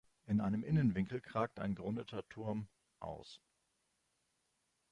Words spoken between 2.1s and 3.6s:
Turm aus.